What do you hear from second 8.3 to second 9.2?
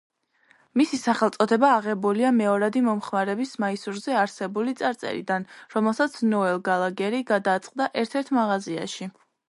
მაღაზიაში.